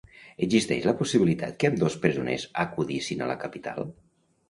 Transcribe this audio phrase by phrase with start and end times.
[0.45, 3.91] Existeix la possibilitat que ambdós presoners acudissin a la capital?